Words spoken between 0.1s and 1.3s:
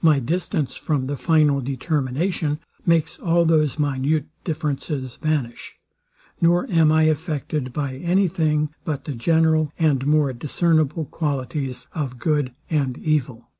distance from the